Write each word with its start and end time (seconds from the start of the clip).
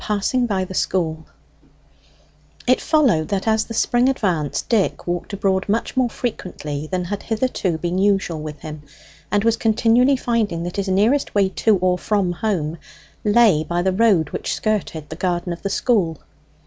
PASSING 0.03 0.47
BY 0.47 0.65
THE 0.65 0.73
SCHOOL 0.73 1.27
It 2.65 2.81
followed 2.81 3.27
that, 3.27 3.47
as 3.47 3.65
the 3.65 3.75
spring 3.75 4.09
advanced, 4.09 4.67
Dick 4.67 5.05
walked 5.05 5.31
abroad 5.31 5.69
much 5.69 5.95
more 5.95 6.09
frequently 6.09 6.87
than 6.87 7.03
had 7.05 7.21
hitherto 7.21 7.77
been 7.77 7.99
usual 7.99 8.41
with 8.41 8.61
him, 8.61 8.81
and 9.31 9.43
was 9.43 9.57
continually 9.57 10.17
finding 10.17 10.63
that 10.63 10.77
his 10.77 10.87
nearest 10.87 11.35
way 11.35 11.49
to 11.49 11.77
or 11.77 11.99
from 11.99 12.31
home 12.31 12.79
lay 13.23 13.63
by 13.63 13.83
the 13.83 13.93
road 13.93 14.31
which 14.31 14.55
skirted 14.55 15.07
the 15.07 15.15
garden 15.15 15.53
of 15.53 15.61
the 15.61 15.69
school. 15.69 16.17